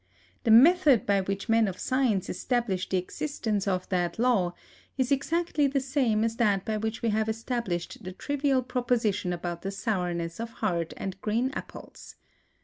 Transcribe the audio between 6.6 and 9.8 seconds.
by which we have established the trivial proposition about the